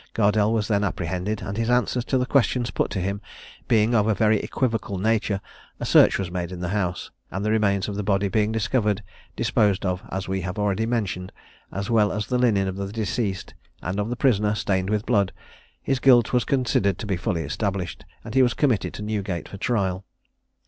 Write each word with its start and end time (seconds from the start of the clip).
Gardelle 0.15 0.51
was 0.51 0.67
then 0.67 0.83
apprehended, 0.83 1.43
and 1.43 1.57
his 1.57 1.69
answers 1.69 2.03
to 2.05 2.17
the 2.17 2.25
questions 2.25 2.71
put 2.71 2.89
to 2.89 2.99
him 2.99 3.21
being 3.67 3.93
of 3.93 4.07
a 4.07 4.15
very 4.15 4.39
equivocal 4.39 4.97
nature, 4.97 5.41
a 5.79 5.85
search 5.85 6.17
was 6.17 6.31
made 6.31 6.51
in 6.51 6.59
the 6.59 6.69
house, 6.69 7.11
and 7.29 7.45
the 7.45 7.51
remains 7.51 7.87
of 7.87 7.95
the 7.95 8.01
body 8.01 8.27
being 8.27 8.51
discovered, 8.51 9.03
disposed 9.35 9.85
of 9.85 10.01
as 10.09 10.27
we 10.27 10.41
have 10.41 10.57
already 10.57 10.87
mentioned, 10.87 11.31
as 11.71 11.91
well 11.91 12.11
as 12.11 12.25
the 12.25 12.39
linen 12.39 12.67
of 12.67 12.77
the 12.77 12.91
deceased, 12.91 13.53
and 13.83 13.99
of 13.99 14.09
the 14.09 14.15
prisoner, 14.15 14.55
stained 14.55 14.89
with 14.89 15.05
blood, 15.05 15.33
his 15.83 15.99
guilt 15.99 16.33
was 16.33 16.45
considered 16.45 16.97
to 16.97 17.05
be 17.05 17.15
fully 17.15 17.43
established, 17.43 18.03
and 18.23 18.33
he 18.33 18.41
was 18.41 18.55
committed 18.55 18.95
to 18.95 19.03
Newgate 19.03 19.47
for 19.47 19.57
trial. 19.57 20.03